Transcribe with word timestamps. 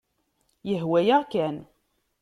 Yehwa-yaɣ 0.69 1.23
kan. 1.31 1.57